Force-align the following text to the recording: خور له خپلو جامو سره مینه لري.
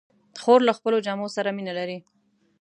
خور 0.41 0.59
له 0.67 0.73
خپلو 0.77 0.97
جامو 1.05 1.27
سره 1.35 1.49
مینه 1.57 1.73
لري. 1.79 1.97